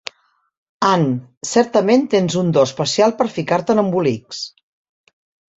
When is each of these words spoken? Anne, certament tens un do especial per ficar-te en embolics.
Anne, 0.91 1.11
certament 1.49 2.07
tens 2.15 2.37
un 2.43 2.49
do 2.57 2.63
especial 2.71 3.13
per 3.21 3.31
ficar-te 3.37 3.77
en 3.79 3.83
embolics. 3.87 4.45